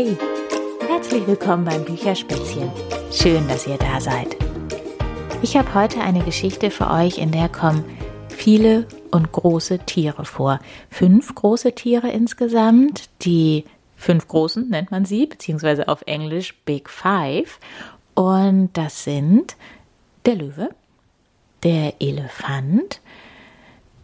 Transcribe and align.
Hey, 0.00 0.16
herzlich 0.86 1.26
willkommen 1.26 1.64
beim 1.64 1.84
Bücherspätzchen. 1.84 2.70
Schön, 3.10 3.48
dass 3.48 3.66
ihr 3.66 3.78
da 3.78 4.00
seid. 4.00 4.36
Ich 5.42 5.56
habe 5.56 5.74
heute 5.74 6.00
eine 6.00 6.22
Geschichte 6.22 6.70
für 6.70 6.88
euch, 6.88 7.18
in 7.18 7.32
der 7.32 7.48
kommen 7.48 7.84
viele 8.28 8.86
und 9.10 9.32
große 9.32 9.80
Tiere 9.80 10.24
vor. 10.24 10.60
Fünf 10.88 11.34
große 11.34 11.72
Tiere 11.72 12.12
insgesamt. 12.12 13.10
Die 13.22 13.64
fünf 13.96 14.28
großen 14.28 14.68
nennt 14.68 14.92
man 14.92 15.04
sie, 15.04 15.26
beziehungsweise 15.26 15.88
auf 15.88 16.02
Englisch 16.06 16.54
Big 16.64 16.88
Five. 16.88 17.58
Und 18.14 18.70
das 18.74 19.02
sind 19.02 19.56
der 20.26 20.36
Löwe, 20.36 20.68
der 21.64 21.94
Elefant, 22.00 23.00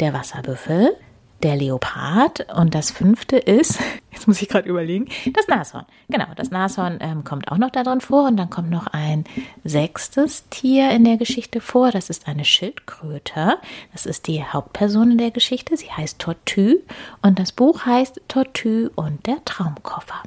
der 0.01 0.13
Wasserbüffel, 0.13 0.97
der 1.45 1.57
Leopard 1.57 2.53
und 2.55 2.75
das 2.75 2.91
fünfte 2.91 3.37
ist, 3.37 3.79
jetzt 4.11 4.27
muss 4.27 4.41
ich 4.41 4.49
gerade 4.49 4.69
überlegen, 4.69 5.09
das 5.33 5.47
Nashorn. 5.47 5.85
Genau, 6.09 6.27
das 6.35 6.51
Nashorn 6.51 6.99
ähm, 7.01 7.23
kommt 7.23 7.53
auch 7.53 7.59
noch 7.59 7.71
da 7.71 7.83
drin 7.83 8.01
vor 8.01 8.27
und 8.27 8.37
dann 8.37 8.51
kommt 8.51 8.71
noch 8.71 8.87
ein 8.89 9.25
sechstes 9.63 10.49
Tier 10.49 10.91
in 10.91 11.05
der 11.05 11.19
Geschichte 11.19 11.61
vor. 11.61 11.91
Das 11.91 12.11
ist 12.11 12.27
eine 12.27 12.45
Schildkröte. 12.45 13.59
Das 13.93 14.07
ist 14.07 14.27
die 14.27 14.43
Hauptperson 14.43 15.13
in 15.13 15.19
der 15.19 15.31
Geschichte. 15.31 15.77
Sie 15.77 15.91
heißt 15.91 16.19
Tortue 16.19 16.81
und 17.23 17.39
das 17.39 17.53
Buch 17.53 17.85
heißt 17.85 18.23
Tortue 18.27 18.91
und 18.95 19.27
der 19.27 19.45
Traumkoffer. 19.45 20.23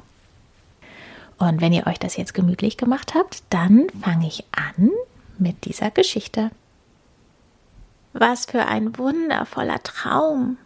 Und 1.38 1.60
wenn 1.60 1.72
ihr 1.72 1.86
euch 1.86 1.98
das 1.98 2.16
jetzt 2.16 2.34
gemütlich 2.34 2.76
gemacht 2.76 3.14
habt, 3.14 3.42
dann 3.50 3.86
fange 4.02 4.26
ich 4.28 4.44
an 4.52 4.90
mit 5.38 5.64
dieser 5.64 5.90
Geschichte. 5.90 6.50
Was 8.12 8.46
für 8.46 8.66
ein 8.66 8.98
wundervoller 8.98 9.80
Traum, 9.82 10.58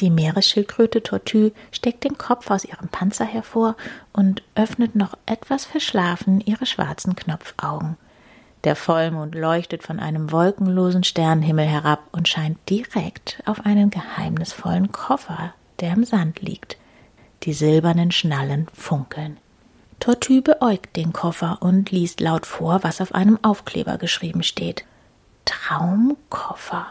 die 0.00 0.10
Meeresschildkröte 0.10 1.02
Tortue 1.02 1.52
steckt 1.72 2.04
den 2.04 2.18
Kopf 2.18 2.50
aus 2.50 2.64
ihrem 2.64 2.88
Panzer 2.88 3.24
hervor 3.24 3.76
und 4.12 4.42
öffnet 4.54 4.94
noch 4.94 5.16
etwas 5.26 5.64
verschlafen 5.64 6.40
ihre 6.40 6.66
schwarzen 6.66 7.16
Knopfaugen. 7.16 7.96
Der 8.64 8.74
Vollmond 8.74 9.34
leuchtet 9.34 9.82
von 9.82 10.00
einem 10.00 10.32
wolkenlosen 10.32 11.04
Sternenhimmel 11.04 11.66
herab 11.66 12.00
und 12.12 12.28
scheint 12.28 12.58
direkt 12.68 13.40
auf 13.46 13.64
einen 13.64 13.90
geheimnisvollen 13.90 14.90
Koffer, 14.90 15.54
der 15.80 15.92
im 15.92 16.04
Sand 16.04 16.40
liegt. 16.42 16.76
Die 17.44 17.52
silbernen 17.52 18.10
Schnallen 18.10 18.66
funkeln. 18.74 19.36
Tortue 20.00 20.42
beäugt 20.42 20.96
den 20.96 21.12
Koffer 21.12 21.58
und 21.60 21.90
liest 21.90 22.20
laut 22.20 22.46
vor, 22.46 22.82
was 22.82 23.00
auf 23.00 23.14
einem 23.14 23.38
Aufkleber 23.42 23.98
geschrieben 23.98 24.42
steht. 24.42 24.84
Traumkoffer. 25.44 26.86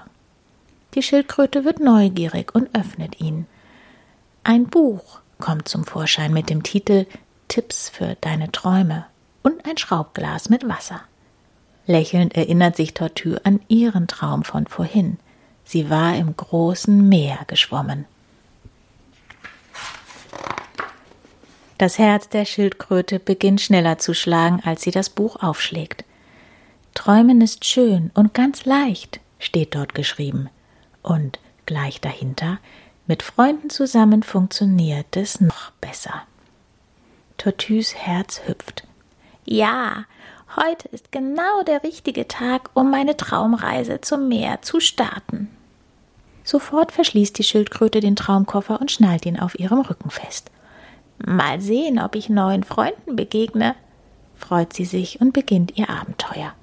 Die 0.98 1.04
Schildkröte 1.04 1.64
wird 1.64 1.80
neugierig 1.80 2.56
und 2.56 2.74
öffnet 2.74 3.22
ihn. 3.22 3.46
Ein 4.44 4.66
Buch 4.66 5.20
kommt 5.38 5.68
zum 5.68 5.86
Vorschein 5.86 6.34
mit 6.34 6.50
dem 6.50 6.64
Titel 6.64 7.06
Tipps 7.50 7.88
für 7.88 8.18
deine 8.20 8.52
Träume 8.52 9.06
und 9.44 9.64
ein 9.70 9.78
Schraubglas 9.78 10.50
mit 10.50 10.68
Wasser. 10.68 11.02
Lächelnd 11.86 12.36
erinnert 12.36 12.76
sich 12.76 12.96
Tortue 12.96 13.40
an 13.46 13.60
ihren 13.68 14.08
Traum 14.08 14.44
von 14.44 14.66
vorhin. 14.66 15.20
Sie 15.66 15.92
war 15.92 16.16
im 16.16 16.36
großen 16.36 17.08
Meer 17.08 17.42
geschwommen. 17.46 18.06
Das 21.78 22.00
Herz 22.00 22.28
der 22.28 22.46
Schildkröte 22.46 23.20
beginnt 23.20 23.62
schneller 23.62 24.00
zu 24.00 24.16
schlagen, 24.16 24.64
als 24.66 24.82
sie 24.82 24.90
das 24.90 25.12
Buch 25.12 25.44
aufschlägt. 25.44 26.06
Träumen 26.96 27.40
ist 27.42 27.66
schön 27.66 28.10
und 28.16 28.34
ganz 28.34 28.66
leicht, 28.66 29.20
steht 29.38 29.76
dort 29.76 29.94
geschrieben. 29.94 30.50
Und 31.04 31.40
gleich 31.66 32.02
dahinter, 32.02 32.60
mit 33.08 33.24
Freunden 33.24 33.70
zusammen 33.70 34.22
funktioniert 34.24 35.16
es 35.16 35.40
noch 35.40 35.72
besser. 35.80 36.24
Tortues 37.38 37.96
Herz 37.96 38.42
hüpft. 38.46 38.84
Ja, 39.46 40.04
heute 40.58 40.90
ist 40.90 41.12
genau 41.12 41.64
der 41.64 41.84
richtige 41.84 42.28
Tag, 42.28 42.70
um 42.74 42.92
meine 42.92 43.16
Traumreise 43.16 44.02
zum 44.02 44.28
Meer 44.28 44.62
zu 44.62 44.82
starten. 44.82 45.50
Sofort 46.44 46.92
verschließt 46.92 47.38
die 47.38 47.44
Schildkröte 47.44 48.02
den 48.02 48.18
Traumkoffer 48.18 48.82
und 48.82 48.92
schnallt 48.92 49.26
ihn 49.26 49.40
auf 49.40 49.58
ihrem 49.58 49.80
Rücken 49.82 50.10
fest. 50.10 50.52
Mal 51.26 51.62
sehen, 51.62 52.00
ob 52.00 52.16
ich 52.16 52.28
neuen 52.28 52.64
Freunden 52.64 53.16
begegne, 53.16 53.76
freut 54.36 54.74
sie 54.74 54.86
sich 54.86 55.22
und 55.22 55.32
beginnt 55.32 55.78
ihr 55.78 55.90
Abenteuer. 55.90 56.54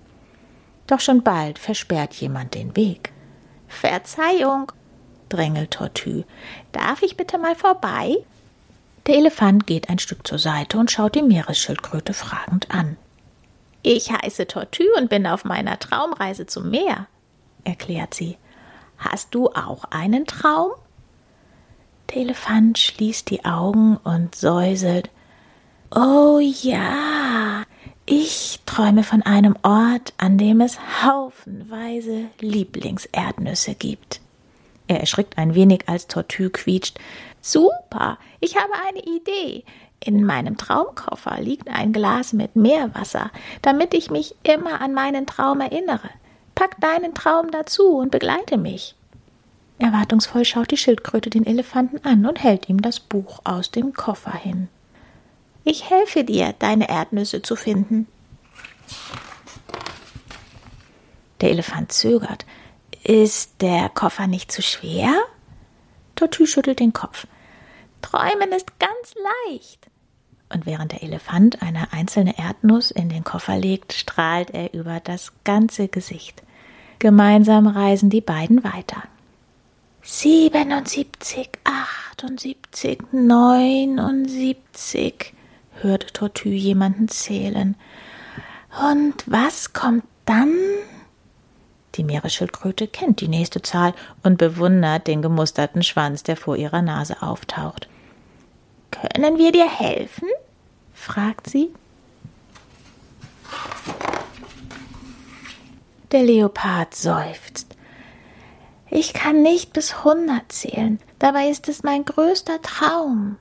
Doch 0.86 1.00
schon 1.00 1.22
bald 1.22 1.59
versperrt 1.59 2.12
jemand 2.14 2.54
den 2.54 2.76
Weg. 2.76 3.13
Verzeihung, 3.74 4.72
drängelt 5.28 5.72
Tortue. 5.72 6.24
Darf 6.72 7.02
ich 7.02 7.16
bitte 7.16 7.38
mal 7.38 7.54
vorbei? 7.54 8.16
Der 9.06 9.16
Elefant 9.16 9.66
geht 9.66 9.90
ein 9.90 9.98
Stück 9.98 10.26
zur 10.26 10.38
Seite 10.38 10.78
und 10.78 10.90
schaut 10.90 11.14
die 11.14 11.22
Meeresschildkröte 11.22 12.14
fragend 12.14 12.70
an. 12.70 12.96
Ich 13.82 14.10
heiße 14.10 14.46
Tortue 14.46 14.86
und 14.96 15.10
bin 15.10 15.26
auf 15.26 15.44
meiner 15.44 15.78
Traumreise 15.78 16.46
zum 16.46 16.70
Meer, 16.70 17.06
erklärt 17.64 18.14
sie. 18.14 18.38
Hast 18.96 19.34
du 19.34 19.48
auch 19.50 19.84
einen 19.91 20.24
Traum? 20.24 20.70
Der 22.10 22.22
Elefant 22.22 22.78
schließt 22.78 23.28
die 23.28 23.44
Augen 23.44 23.98
und 23.98 24.34
säuselt. 24.34 25.10
Oh 25.94 26.38
ja, 26.41 27.53
ich 28.06 28.60
träume 28.66 29.03
von 29.03 29.22
einem 29.22 29.56
Ort, 29.62 30.12
an 30.19 30.37
dem 30.37 30.60
es 30.60 30.78
haufenweise 31.03 32.26
Lieblingserdnüsse 32.41 33.75
gibt. 33.75 34.20
Er 34.87 35.00
erschrickt 35.00 35.38
ein 35.38 35.54
wenig, 35.54 35.88
als 35.88 36.06
Tortue 36.06 36.50
quietscht. 36.50 36.98
Super, 37.41 38.19
ich 38.41 38.56
habe 38.56 38.72
eine 38.87 39.00
Idee. 39.00 39.65
In 40.00 40.25
meinem 40.25 40.59
Traumkoffer 40.59 41.41
liegt 41.41 41.69
ein 41.69 41.94
Glas 41.94 42.34
mit 42.34 42.56
Meerwasser, 42.56 43.31
damit 43.62 43.94
ich 43.94 44.10
mich 44.10 44.34
immer 44.42 44.82
an 44.82 44.92
meinen 44.92 45.26
Traum 45.26 45.60
erinnere. 45.60 46.10
Pack 46.54 46.78
deinen 46.81 47.15
Traum 47.15 47.50
dazu 47.50 47.97
und 47.97 48.10
begleite 48.10 48.59
mich. 48.59 48.94
Erwartungsvoll 49.78 50.44
schaut 50.44 50.71
die 50.71 50.76
Schildkröte 50.76 51.31
den 51.31 51.47
Elefanten 51.47 52.04
an 52.04 52.26
und 52.26 52.42
hält 52.42 52.69
ihm 52.69 52.82
das 52.82 53.00
Buch 53.00 53.41
aus 53.44 53.71
dem 53.71 53.94
Koffer 53.94 54.34
hin. 54.36 54.69
Ich 55.64 55.88
helfe 55.88 56.25
dir, 56.25 56.54
deine 56.58 56.88
Erdnüsse 56.88 57.42
zu 57.42 57.56
finden. 57.56 58.06
Der 61.41 61.50
Elefant 61.50 61.92
zögert. 61.92 62.44
Ist 63.02 63.60
der 63.60 63.88
Koffer 63.88 64.26
nicht 64.26 64.53
zu 64.53 64.62
schwer? 64.62 65.14
Tortue 66.14 66.47
schüttelt 66.47 66.80
den 66.80 66.92
Kopf. 66.92 67.26
Träumen 68.03 68.53
ist 68.53 68.78
ganz 68.78 69.14
leicht. 69.48 69.86
Und 70.53 70.66
während 70.66 70.92
der 70.92 71.03
Elefant 71.03 71.62
eine 71.62 71.92
einzelne 71.92 72.38
Erdnuss 72.38 72.91
in 72.91 73.08
den 73.08 73.24
Koffer 73.24 73.58
legt, 73.58 73.92
strahlt 73.92 74.50
er 74.50 74.72
über 74.72 75.00
das 75.00 75.32
ganze 75.44 75.88
Gesicht. 75.88 76.42
Gemeinsam 76.98 77.66
reisen 77.66 78.10
die 78.10 78.20
beiden 78.20 78.62
weiter. 78.62 79.03
77, 80.03 81.48
78, 81.64 82.98
79, 83.12 85.34
hörte 85.80 86.08
Tortue 86.12 86.52
jemanden 86.52 87.08
zählen. 87.08 87.76
Und 88.90 89.24
was 89.26 89.72
kommt 89.72 90.04
dann? 90.24 90.52
Die 91.94 92.04
Meeresschildkröte 92.04 92.88
kennt 92.88 93.20
die 93.20 93.28
nächste 93.28 93.62
Zahl 93.62 93.94
und 94.22 94.38
bewundert 94.38 95.06
den 95.06 95.22
gemusterten 95.22 95.82
Schwanz, 95.82 96.22
der 96.24 96.36
vor 96.36 96.56
ihrer 96.56 96.82
Nase 96.82 97.22
auftaucht. 97.22 97.88
Können 98.90 99.38
wir 99.38 99.52
dir 99.52 99.68
helfen? 99.68 100.28
fragt 100.92 101.50
sie. 101.50 101.70
Der 106.12 106.22
Leopard 106.22 106.94
seufzt. 106.94 107.76
Ich 108.91 109.12
kann 109.12 109.42
nicht 109.42 109.72
bis 109.72 110.04
hundert 110.04 110.53
zählen, 110.53 111.00
dabei 111.18 111.48
ist 111.48 111.68
es 111.68 111.82
mein 111.82 112.04
größter 112.04 112.62
Traum. 112.62 113.36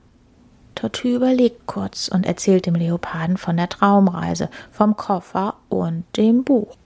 Tortue 0.74 1.16
überlegt 1.16 1.66
kurz 1.66 2.08
und 2.08 2.26
erzählt 2.26 2.66
dem 2.66 2.74
Leoparden 2.74 3.36
von 3.36 3.56
der 3.56 3.68
Traumreise, 3.68 4.50
vom 4.72 4.96
Koffer 4.96 5.54
und 5.68 6.04
dem 6.16 6.44
Buch. 6.44 6.76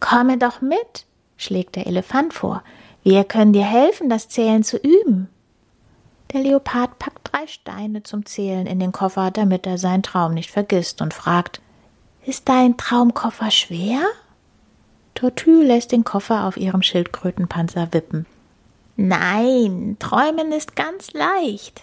Komme 0.00 0.38
doch 0.38 0.60
mit, 0.60 1.06
schlägt 1.36 1.76
der 1.76 1.86
Elefant 1.86 2.34
vor. 2.34 2.62
Wir 3.02 3.24
können 3.24 3.52
dir 3.52 3.64
helfen, 3.64 4.08
das 4.08 4.28
Zählen 4.28 4.62
zu 4.62 4.76
üben. 4.76 5.28
Der 6.32 6.42
Leopard 6.42 6.98
packt 6.98 7.32
drei 7.32 7.46
Steine 7.46 8.02
zum 8.02 8.24
Zählen 8.24 8.66
in 8.66 8.78
den 8.78 8.92
Koffer, 8.92 9.30
damit 9.30 9.66
er 9.66 9.78
seinen 9.78 10.02
Traum 10.02 10.34
nicht 10.34 10.50
vergisst 10.50 11.02
und 11.02 11.14
fragt 11.14 11.60
Ist 12.24 12.48
dein 12.48 12.76
Traumkoffer 12.76 13.50
schwer? 13.50 14.00
Tortue 15.14 15.64
lässt 15.64 15.92
den 15.92 16.04
Koffer 16.04 16.44
auf 16.44 16.56
ihrem 16.56 16.82
Schildkrötenpanzer 16.82 17.92
wippen. 17.92 18.26
Nein, 18.96 19.96
träumen 19.98 20.52
ist 20.52 20.76
ganz 20.76 21.12
leicht. 21.12 21.82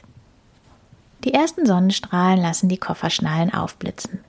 Die 1.27 1.33
ersten 1.33 1.65
Sonnenstrahlen 1.65 2.41
lassen 2.41 2.69
die 2.69 2.77
Kofferschnallen 2.77 3.53
aufblitzen. 3.53 4.23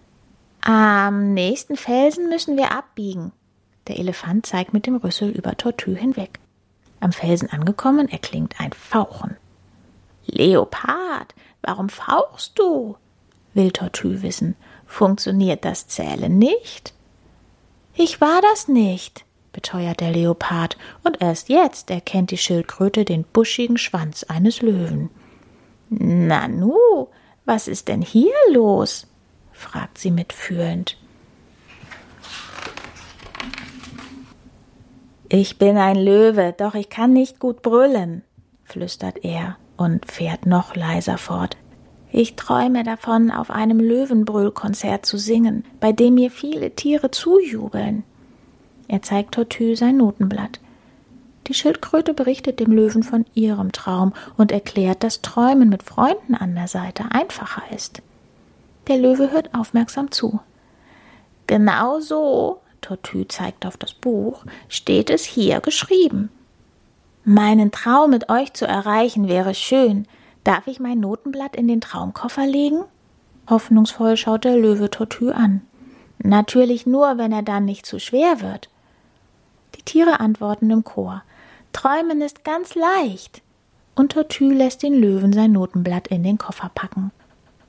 Am 0.63 1.33
nächsten 1.33 1.77
Felsen 1.77 2.29
müssen 2.29 2.57
wir 2.57 2.73
abbiegen. 2.73 3.31
Der 3.87 4.01
Elefant 4.01 4.47
zeigt 4.47 4.73
mit 4.73 4.85
dem 4.85 4.97
Rüssel 4.97 5.31
über 5.31 5.57
Tortue 5.57 5.95
hinweg. 5.95 6.41
Am 6.99 7.13
Felsen 7.13 7.51
angekommen 7.51 8.09
erklingt 8.09 8.59
ein 8.59 8.73
Fauchen. 8.73 9.37
Leopard, 10.27 11.37
warum 11.63 11.89
fauchst 11.89 12.59
du? 12.59 12.97
will 13.55 13.71
Tortue 13.71 14.23
wissen. 14.23 14.57
Funktioniert 14.85 15.65
das 15.65 15.87
Zählen 15.87 16.37
nicht? 16.37 16.95
Ich 17.95 18.21
war 18.21 18.41
das 18.43 18.67
nicht, 18.67 19.25
beteuert 19.53 20.01
der 20.01 20.11
Leopard, 20.11 20.77
und 21.05 21.23
erst 21.23 21.49
jetzt 21.49 21.91
erkennt 21.91 22.33
die 22.33 22.39
Schildkröte 22.39 23.05
den 23.05 23.23
buschigen 23.23 23.79
Schwanz 23.79 24.25
eines 24.25 24.63
Löwen. 24.63 25.11
Nanu, 25.91 27.09
was 27.45 27.69
ist 27.69 27.89
denn 27.89 28.03
hier 28.03 28.35
los? 28.51 29.07
fragt 29.53 29.99
sie 29.99 30.11
mitfühlend. 30.11 30.97
Ich 35.31 35.59
bin 35.59 35.77
ein 35.77 35.97
Löwe, 35.97 36.55
doch 36.57 36.75
ich 36.75 36.89
kann 36.89 37.13
nicht 37.13 37.39
gut 37.39 37.61
brüllen, 37.61 38.23
flüstert 38.65 39.25
er 39.25 39.57
und 39.77 40.11
fährt 40.11 40.47
noch 40.47 40.75
leiser 40.75 41.19
fort. 41.19 41.57
Ich 42.11 42.37
träume 42.37 42.83
davon, 42.83 43.31
auf 43.31 43.51
einem 43.51 43.81
Löwenbrüllkonzert 43.81 45.05
zu 45.05 45.19
singen, 45.19 45.65
bei 45.81 45.93
dem 45.93 46.15
mir 46.15 46.31
viele 46.31 46.71
Tiere 46.71 47.11
zujubeln. 47.11 48.05
Er 48.89 49.03
zeigt 49.03 49.35
Tortue 49.35 49.77
sein 49.77 49.99
Notenblatt. 49.99 50.61
Die 51.49 51.55
Schildkröte 51.55 52.15
berichtet 52.15 52.61
dem 52.61 52.71
Löwen 52.73 53.03
von 53.03 53.25
ihrem 53.35 53.73
Traum 53.73 54.13
und 54.37 54.53
erklärt, 54.53 55.03
dass 55.03 55.23
Träumen 55.23 55.69
mit 55.69 55.83
Freunden 55.83 56.35
an 56.35 56.55
der 56.55 56.69
Seite 56.69 57.07
einfacher 57.11 57.63
ist. 57.75 58.03
Der 58.87 58.99
Löwe 58.99 59.31
hört 59.31 59.55
aufmerksam 59.55 60.11
zu. 60.11 60.41
Genau 61.47 62.01
so, 62.01 62.61
Tortue 62.81 63.27
zeigt 63.29 63.67
auf 63.67 63.77
das 63.77 63.95
Buch, 63.95 64.45
steht 64.69 65.11
es 65.11 65.25
hier 65.25 65.61
geschrieben. 65.61 66.31
Meinen 67.25 67.71
Traum 67.73 68.11
mit 68.11 68.29
euch 68.29 68.53
zu 68.53 68.67
erreichen 68.67 69.29
wäre 69.29 69.55
schön, 69.55 70.07
Darf 70.49 70.67
ich 70.67 70.81
mein 70.81 70.99
Notenblatt 70.99 71.57
in 71.57 71.69
den 71.69 71.83
Traumkoffer 71.83 72.47
legen? 72.47 72.83
Hoffnungsvoll 73.51 74.17
schaut 74.17 74.45
der 74.45 74.57
Löwe 74.57 74.89
Tortue 74.89 75.35
an. 75.35 75.61
Natürlich 76.17 76.87
nur, 76.87 77.19
wenn 77.19 77.33
er 77.33 77.43
dann 77.43 77.67
nicht 77.67 77.85
zu 77.85 77.99
schwer 78.01 78.41
wird. 78.41 78.71
Die 79.75 79.83
Tiere 79.83 80.21
antworten 80.21 80.71
im 80.71 80.85
Chor. 80.85 81.23
Träumen 81.73 82.21
ist 82.21 82.45
ganz 82.45 82.75
leicht. 82.75 83.43
Und 83.95 84.13
Tortue 84.13 84.55
lässt 84.55 84.83
den 84.83 84.95
Löwen 84.95 85.33
sein 85.33 85.53
Notenblatt 85.53 86.09
in 86.09 86.23
den 86.23 86.39
Koffer 86.39 86.71
packen. 86.75 87.11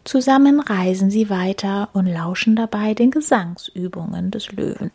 Zusammen 0.04 0.60
reisen 0.60 1.12
sie 1.12 1.30
weiter 1.30 1.90
und 1.94 2.08
lauschen 2.08 2.56
dabei 2.56 2.94
den 2.94 3.12
Gesangsübungen 3.12 4.32
des 4.32 4.52
Löwen. 4.52 4.92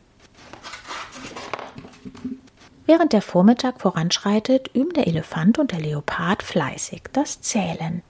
Während 2.86 3.12
der 3.12 3.22
Vormittag 3.22 3.80
voranschreitet, 3.80 4.70
üben 4.74 4.92
der 4.92 5.06
Elefant 5.06 5.58
und 5.58 5.72
der 5.72 5.80
Leopard 5.80 6.42
fleißig 6.42 7.02
das 7.12 7.40
Zählen. 7.40 8.02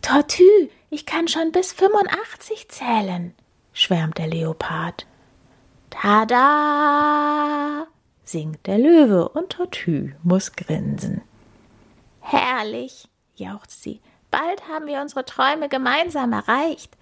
Tortue, 0.00 0.70
ich 0.90 1.06
kann 1.06 1.28
schon 1.28 1.52
bis 1.52 1.72
85 1.72 2.68
zählen, 2.68 3.34
schwärmt 3.72 4.18
der 4.18 4.28
Leopard. 4.28 5.06
Tada! 5.90 7.86
Singt 8.24 8.66
der 8.66 8.78
Löwe 8.78 9.28
und 9.28 9.50
Tortue 9.50 10.14
muss 10.22 10.52
grinsen. 10.52 11.22
Herrlich, 12.20 13.08
jauchzt 13.34 13.82
sie. 13.82 14.00
Bald 14.30 14.68
haben 14.68 14.86
wir 14.86 15.00
unsere 15.00 15.24
Träume 15.24 15.68
gemeinsam 15.68 16.32
erreicht. 16.32 16.96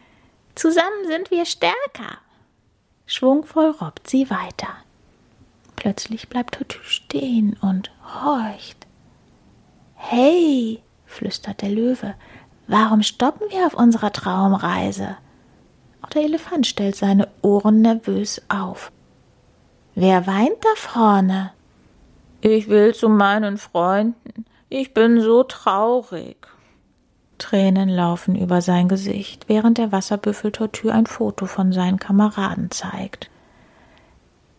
Zusammen 0.55 1.07
sind 1.07 1.31
wir 1.31 1.45
stärker. 1.47 2.19
Schwungvoll 3.07 3.71
robbt 3.81 4.09
sie 4.09 4.31
weiter. 4.31 4.69
Plötzlich 5.77 6.29
bleibt 6.29 6.55
Tortue 6.55 6.85
stehen 6.85 7.57
und 7.61 7.91
horcht. 8.05 8.87
Hey, 9.95 10.83
flüstert 11.07 11.63
der 11.63 11.71
Löwe, 11.71 12.15
warum 12.67 13.03
stoppen 13.03 13.47
wir 13.51 13.67
auf 13.67 13.75
unserer 13.75 14.13
Traumreise? 14.13 15.17
Auch 16.03 16.09
der 16.09 16.23
Elefant 16.23 16.67
stellt 16.67 16.97
seine 16.97 17.29
Ohren 17.43 17.83
nervös 17.83 18.43
auf. 18.49 18.91
Wer 19.95 20.27
weint 20.27 20.57
da 20.63 20.75
vorne? 20.77 21.53
Ich 22.41 22.69
will 22.69 22.95
zu 22.95 23.09
meinen 23.09 23.59
Freunden. 23.59 24.47
Ich 24.69 24.95
bin 24.95 25.21
so 25.21 25.43
traurig. 25.43 26.47
Tränen 27.39 27.89
laufen 27.89 28.37
über 28.37 28.61
sein 28.61 28.89
Gesicht, 28.89 29.49
während 29.49 29.79
der 29.79 29.93
Wasserbüffel 29.93 30.53
Tortue 30.53 30.93
ein 30.93 31.07
Foto 31.07 31.47
von 31.47 31.73
seinen 31.73 31.99
Kameraden 31.99 32.71
zeigt. 32.71 33.31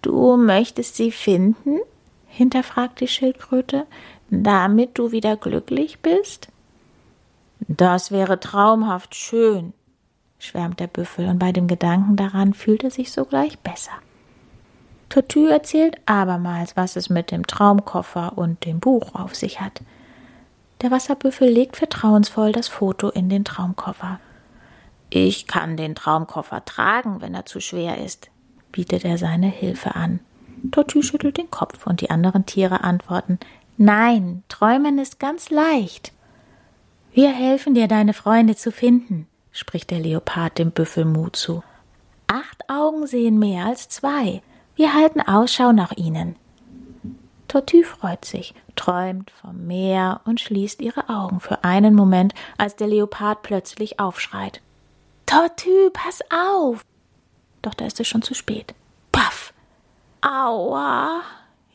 Du 0.02 0.36
möchtest 0.38 0.96
sie 0.96 1.12
finden? 1.12 1.80
hinterfragt 2.28 3.02
die 3.02 3.08
Schildkröte, 3.08 3.86
damit 4.30 4.98
du 4.98 5.12
wieder 5.12 5.36
glücklich 5.36 6.00
bist? 6.00 6.48
Das 7.68 8.10
wäre 8.10 8.40
traumhaft 8.40 9.16
schön, 9.16 9.74
schwärmt 10.40 10.80
der 10.80 10.88
Büffel, 10.88 11.28
und 11.28 11.40
bei 11.40 11.52
dem 11.52 11.68
Gedanken 11.68 12.16
daran 12.16 12.54
fühlt 12.54 12.84
er 12.84 12.92
sich 12.92 13.12
sogleich 13.12 13.60
besser. 13.60 13.92
Tortue 15.12 15.52
erzählt 15.52 15.98
abermals, 16.06 16.78
was 16.78 16.96
es 16.96 17.10
mit 17.10 17.32
dem 17.32 17.46
Traumkoffer 17.46 18.38
und 18.38 18.66
dem 18.66 18.80
Buch 18.80 19.14
auf 19.14 19.36
sich 19.36 19.60
hat. 19.60 19.82
Der 20.82 20.90
Wasserbüffel 20.90 21.50
legt 21.50 21.76
vertrauensvoll 21.76 22.54
das 22.54 22.70
Foto 22.70 23.10
in 23.10 23.28
den 23.28 23.44
Traumkoffer. 23.44 24.22
Ich 25.10 25.48
kann 25.48 25.76
den 25.76 25.96
Traumkoffer 25.96 26.64
tragen, 26.64 27.20
wenn 27.20 27.34
er 27.34 27.46
zu 27.46 27.60
schwer 27.60 27.98
ist, 27.98 28.32
bietet 28.72 29.04
er 29.04 29.18
seine 29.18 29.48
Hilfe 29.48 29.96
an. 29.96 30.22
Tortue 30.72 31.04
schüttelt 31.04 31.38
den 31.38 31.52
Kopf 31.52 31.86
und 31.86 32.00
die 32.00 32.10
anderen 32.10 32.46
Tiere 32.46 32.82
antworten 32.86 33.38
Nein, 33.76 34.44
träumen 34.48 34.98
ist 34.98 35.20
ganz 35.20 35.50
leicht. 35.50 36.14
Wir 37.12 37.32
helfen 37.32 37.74
dir, 37.74 37.90
deine 37.90 38.14
Freunde 38.14 38.56
zu 38.56 38.72
finden, 38.72 39.28
spricht 39.52 39.92
der 39.92 40.00
Leopard 40.00 40.58
dem 40.58 40.72
Büffel 40.72 41.04
Mut 41.04 41.36
zu. 41.36 41.64
Acht 42.28 42.70
Augen 42.70 43.08
sehen 43.08 43.40
mehr 43.40 43.66
als 43.66 43.90
zwei. 43.90 44.42
Wir 44.82 44.96
halten 44.96 45.22
Ausschau 45.22 45.74
nach 45.74 45.92
ihnen. 45.92 46.36
Tortue 47.48 47.84
freut 47.84 48.26
sich, 48.26 48.56
träumt 48.76 49.30
vom 49.30 49.68
Meer 49.68 50.22
und 50.26 50.40
schließt 50.40 50.82
ihre 50.82 51.08
Augen 51.08 51.40
für 51.40 51.64
einen 51.64 51.94
Moment, 51.94 52.34
als 52.58 52.78
der 52.78 52.88
Leopard 52.88 53.44
plötzlich 53.44 54.00
aufschreit. 54.00 54.60
Tortue, 55.28 55.92
pass 55.94 56.22
auf! 56.32 56.84
Doch 57.62 57.76
da 57.76 57.86
ist 57.86 58.00
es 58.00 58.08
schon 58.08 58.24
zu 58.24 58.34
spät. 58.34 58.74
Paff! 59.12 59.54
Aua! 60.22 61.22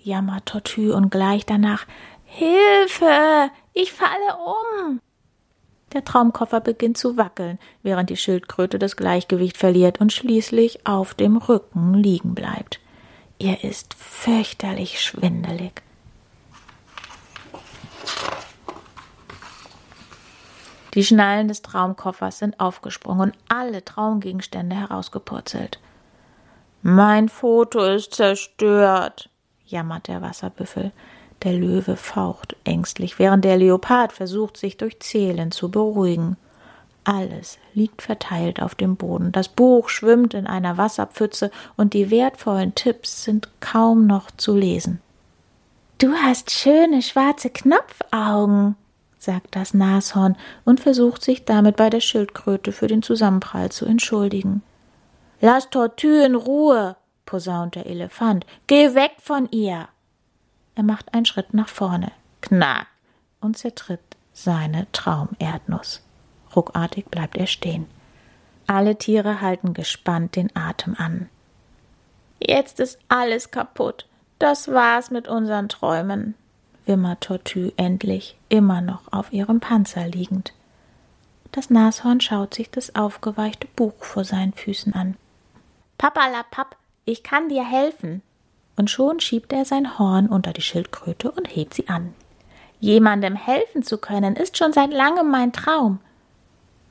jammert 0.03 0.47
Tortue 0.47 0.93
und 0.93 1.09
gleich 1.13 1.47
danach 1.47 1.87
Hilfe! 2.25 3.53
Ich 3.73 3.93
falle 3.93 4.37
um! 4.89 5.01
Der 5.93 6.05
Traumkoffer 6.05 6.59
beginnt 6.59 6.99
zu 6.99 7.17
wackeln, 7.17 7.61
während 7.85 8.11
die 8.11 8.17
Schildkröte 8.17 8.81
das 8.81 8.97
Gleichgewicht 8.97 9.59
verliert 9.59 10.01
und 10.01 10.13
schließlich 10.13 10.89
auf 10.89 11.15
dem 11.15 11.37
Rücken 11.37 11.95
liegen 11.95 12.35
bleibt. 12.35 12.81
Ihr 13.39 13.63
ist 13.65 13.95
fürchterlich 13.95 15.01
schwindelig. 15.01 15.83
Die 20.95 21.05
Schnallen 21.05 21.49
des 21.49 21.61
Traumkoffers 21.61 22.39
sind 22.39 22.59
aufgesprungen 22.59 23.31
und 23.31 23.39
alle 23.49 23.85
Traumgegenstände 23.85 24.75
herausgepurzelt. 24.75 25.79
Mein 26.81 27.29
Foto 27.29 27.85
ist 27.85 28.15
zerstört, 28.15 29.29
jammert 29.67 30.09
der 30.09 30.23
Wasserbüffel. 30.23 30.93
Der 31.43 31.53
Löwe 31.53 31.97
faucht 31.97 32.57
ängstlich, 32.65 33.19
während 33.19 33.45
der 33.45 33.59
Leopard 33.59 34.13
versucht, 34.13 34.57
sich 34.57 34.79
durch 34.79 35.01
Zählen 35.01 35.51
zu 35.51 35.71
beruhigen. 35.71 36.39
Alles 37.09 37.59
liegt 37.73 38.03
verteilt 38.03 38.61
auf 38.61 38.75
dem 38.75 38.97
Boden. 38.97 39.31
Das 39.31 39.47
Buch 39.49 39.91
schwimmt 39.91 40.35
in 40.35 40.49
einer 40.49 40.77
Wasserpfütze 40.77 41.53
und 41.77 41.95
die 41.95 42.11
wertvollen 42.11 42.75
Tipps 42.75 43.23
sind 43.23 43.49
kaum 43.61 44.09
noch 44.09 44.29
zu 44.33 44.57
lesen. 44.57 45.01
Du 45.99 46.13
hast 46.15 46.51
schöne 46.51 47.03
schwarze 47.03 47.49
Knopfaugen, 47.51 48.75
sagt 49.21 49.55
das 49.55 49.73
Nashorn 49.73 50.37
und 50.65 50.81
versucht 50.81 51.23
sich 51.23 51.45
damit 51.45 51.77
bei 51.77 51.91
der 51.91 52.01
Schildkröte 52.01 52.73
für 52.73 52.89
den 52.89 53.03
Zusammenprall 53.03 53.71
zu 53.71 53.87
entschuldigen. 53.87 54.65
Lass 55.41 55.71
Tortue 55.71 56.25
in 56.25 56.35
Ruhe, 56.35 56.97
posaunt 57.25 57.77
der 57.77 57.87
Elefant. 57.87 58.45
Geh 58.67 58.97
weg 58.97 59.13
von 59.23 59.49
ihr. 59.53 59.87
Er 60.75 60.83
macht 60.83 61.15
einen 61.15 61.25
Schritt 61.25 61.55
nach 61.55 61.69
vorne, 61.69 62.11
knack, 62.41 62.89
und 63.41 63.57
zertritt 63.57 64.01
seine 64.33 64.89
Traumerdnuss. 64.91 66.03
Ruckartig 66.57 67.07
bleibt 67.11 67.37
er 67.37 67.47
stehen. 67.47 67.87
Alle 68.67 68.97
Tiere 68.97 69.41
halten 69.41 69.75
gespannt 69.75 70.35
den 70.35 70.55
Atem 70.57 70.97
an. 70.99 71.29
Jetzt 72.41 72.81
ist 72.81 72.99
alles 73.09 73.51
kaputt. 73.51 74.07
Das 74.39 74.69
war's 74.69 75.11
mit 75.11 75.29
unseren 75.29 75.69
Träumen, 75.69 76.35
wimmert 76.85 77.23
Tortue 77.23 77.73
endlich, 77.77 78.37
immer 78.49 78.81
noch 78.81 79.11
auf 79.11 79.33
ihrem 79.33 79.61
Panzer 79.61 80.07
liegend. 80.07 80.53
Das 81.53 81.71
Nashorn 81.71 82.21
schaut 82.21 82.53
sich 82.53 82.71
das 82.71 82.95
aufgeweichte 82.95 83.67
Buch 83.77 83.95
vor 84.01 84.25
seinen 84.25 84.53
Füßen 84.53 84.93
an. 84.93 85.17
Papalapap, 85.97 86.77
ich 87.07 87.23
kann 87.23 87.49
dir 87.49 87.65
helfen. 87.65 88.21
Und 88.77 88.91
schon 88.91 89.21
schiebt 89.21 89.55
er 89.55 89.65
sein 89.65 89.99
Horn 89.99 90.27
unter 90.29 90.53
die 90.53 90.61
Schildkröte 90.61 91.31
und 91.31 91.47
hebt 91.47 91.73
sie 91.73 91.89
an. 91.89 92.13
Jemandem 92.79 93.37
helfen 93.37 93.83
zu 93.83 93.97
können, 93.97 94.37
ist 94.37 94.59
schon 94.59 94.75
seit 94.75 94.93
langem 94.93 95.31
mein 95.31 95.55
Traum. 95.55 96.01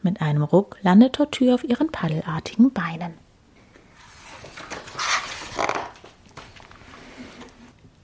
Mit 0.06 0.22
einem 0.22 0.44
Ruck 0.44 0.78
landet 0.84 1.14
Tortue 1.14 1.52
auf 1.52 1.64
ihren 1.64 1.92
paddelartigen 1.92 2.72
Beinen. 2.72 3.16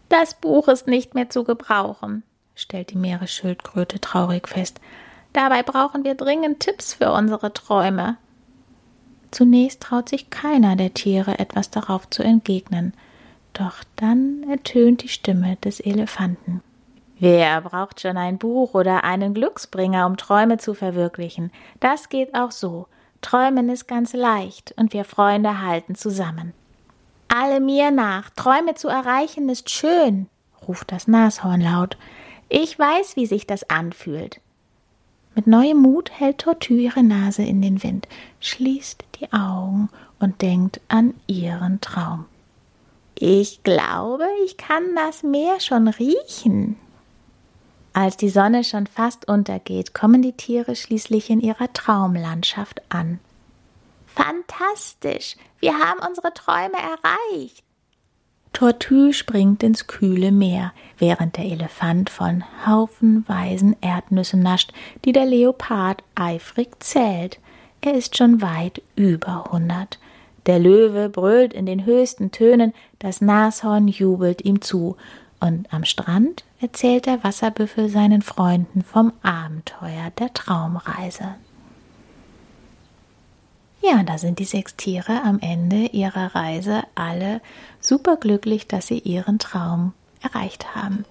Das 0.09 0.33
Buch 0.33 0.67
ist 0.67 0.87
nicht 0.87 1.13
mehr 1.13 1.29
zu 1.29 1.43
gebrauchen, 1.43 2.23
stellt 2.55 2.89
die 2.89 2.97
Meeresschildkröte 2.97 4.01
traurig 4.01 4.47
fest. 4.47 4.81
Dabei 5.31 5.61
brauchen 5.61 6.03
wir 6.03 6.15
dringend 6.15 6.59
Tipps 6.59 6.95
für 6.95 7.11
unsere 7.11 7.53
Träume. 7.53 8.17
Zunächst 9.29 9.81
traut 9.83 10.09
sich 10.09 10.31
keiner 10.31 10.75
der 10.75 10.95
Tiere 10.95 11.37
etwas 11.37 11.69
darauf 11.69 12.09
zu 12.09 12.23
entgegnen, 12.23 12.95
doch 13.53 13.83
dann 13.95 14.41
ertönt 14.49 15.03
die 15.03 15.07
Stimme 15.07 15.57
des 15.57 15.79
Elefanten. 15.79 16.63
Wer 17.21 17.61
braucht 17.61 18.01
schon 18.01 18.17
ein 18.17 18.39
Buch 18.39 18.73
oder 18.73 19.03
einen 19.03 19.35
Glücksbringer, 19.35 20.07
um 20.07 20.17
Träume 20.17 20.57
zu 20.57 20.73
verwirklichen? 20.73 21.51
Das 21.79 22.09
geht 22.09 22.33
auch 22.33 22.49
so. 22.49 22.87
Träumen 23.21 23.69
ist 23.69 23.87
ganz 23.87 24.13
leicht 24.13 24.73
und 24.75 24.91
wir 24.91 25.05
Freunde 25.05 25.61
halten 25.61 25.93
zusammen. 25.93 26.51
Alle 27.27 27.59
mir 27.59 27.91
nach, 27.91 28.31
Träume 28.31 28.73
zu 28.73 28.87
erreichen 28.87 29.49
ist 29.49 29.69
schön, 29.69 30.29
ruft 30.67 30.91
das 30.91 31.07
Nashorn 31.07 31.61
laut. 31.61 31.95
Ich 32.49 32.79
weiß, 32.79 33.15
wie 33.15 33.27
sich 33.27 33.45
das 33.45 33.69
anfühlt. 33.69 34.41
Mit 35.35 35.45
neuem 35.45 35.77
Mut 35.77 36.09
hält 36.09 36.39
Tortue 36.39 36.79
ihre 36.79 37.03
Nase 37.03 37.43
in 37.43 37.61
den 37.61 37.83
Wind, 37.83 38.07
schließt 38.39 39.05
die 39.19 39.31
Augen 39.31 39.89
und 40.19 40.41
denkt 40.41 40.81
an 40.87 41.13
ihren 41.27 41.81
Traum. 41.81 42.25
Ich 43.13 43.61
glaube, 43.61 44.25
ich 44.43 44.57
kann 44.57 44.95
das 44.95 45.21
Meer 45.21 45.59
schon 45.59 45.87
riechen, 45.87 46.77
als 47.93 48.17
die 48.17 48.29
Sonne 48.29 48.63
schon 48.63 48.87
fast 48.87 49.27
untergeht, 49.27 49.93
kommen 49.93 50.21
die 50.21 50.33
Tiere 50.33 50.75
schließlich 50.75 51.29
in 51.29 51.41
ihrer 51.41 51.71
Traumlandschaft 51.73 52.81
an. 52.89 53.19
Fantastisch! 54.05 55.35
Wir 55.59 55.73
haben 55.73 55.99
unsere 56.05 56.33
Träume 56.33 56.77
erreicht! 56.77 57.63
Tortue 58.53 59.13
springt 59.13 59.63
ins 59.63 59.87
kühle 59.87 60.31
Meer, 60.31 60.73
während 60.97 61.37
der 61.37 61.45
Elefant 61.45 62.09
von 62.09 62.43
haufenweisen 62.65 63.77
Erdnüssen 63.81 64.41
nascht, 64.41 64.73
die 65.05 65.13
der 65.13 65.25
Leopard 65.25 66.03
eifrig 66.15 66.83
zählt. 66.83 67.39
Er 67.79 67.93
ist 67.93 68.17
schon 68.17 68.41
weit 68.41 68.81
über 68.95 69.45
hundert. 69.51 69.99
Der 70.45 70.59
Löwe 70.59 71.09
brüllt 71.09 71.53
in 71.53 71.65
den 71.65 71.85
höchsten 71.85 72.31
Tönen, 72.31 72.73
das 72.99 73.21
Nashorn 73.21 73.87
jubelt 73.87 74.43
ihm 74.43 74.61
zu, 74.61 74.97
und 75.39 75.71
am 75.73 75.85
Strand 75.85 76.43
erzählt 76.61 77.07
der 77.07 77.23
Wasserbüffel 77.23 77.89
seinen 77.89 78.21
Freunden 78.21 78.83
vom 78.83 79.13
Abenteuer 79.23 80.11
der 80.19 80.33
Traumreise. 80.33 81.35
Ja, 83.81 84.03
da 84.03 84.19
sind 84.19 84.37
die 84.37 84.45
sechs 84.45 84.75
Tiere 84.75 85.23
am 85.23 85.39
Ende 85.39 85.87
ihrer 85.87 86.35
Reise 86.35 86.83
alle 86.93 87.41
superglücklich, 87.79 88.67
dass 88.67 88.87
sie 88.87 88.99
ihren 88.99 89.39
Traum 89.39 89.93
erreicht 90.21 90.75
haben. 90.75 91.03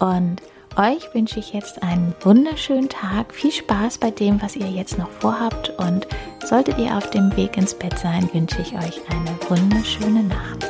Und 0.00 0.42
euch 0.76 1.14
wünsche 1.14 1.38
ich 1.38 1.52
jetzt 1.52 1.82
einen 1.84 2.14
wunderschönen 2.20 2.88
Tag, 2.88 3.32
viel 3.32 3.52
Spaß 3.52 3.98
bei 3.98 4.10
dem, 4.10 4.42
was 4.42 4.56
ihr 4.56 4.68
jetzt 4.70 4.98
noch 4.98 5.10
vorhabt 5.10 5.70
und 5.78 6.08
solltet 6.44 6.78
ihr 6.78 6.96
auf 6.96 7.10
dem 7.10 7.36
Weg 7.36 7.56
ins 7.56 7.74
Bett 7.74 7.96
sein, 7.98 8.28
wünsche 8.32 8.60
ich 8.60 8.74
euch 8.74 9.00
eine 9.08 9.38
wunderschöne 9.48 10.24
Nacht. 10.24 10.68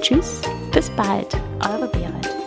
Tschüss, 0.00 0.40
bis 0.72 0.88
bald, 0.90 1.36
eure 1.60 1.88
Berit. 1.88 2.41